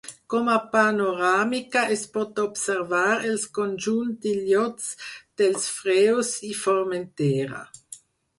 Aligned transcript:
Com 0.33 0.47
a 0.51 0.55
panoràmica 0.75 1.83
es 1.95 2.05
pot 2.15 2.41
observar 2.43 3.03
els 3.27 3.43
conjunt 3.59 4.09
d'illots 4.25 4.89
dels 5.43 5.69
Freus 5.77 6.33
i 6.51 6.59
Formentera. 6.63 7.63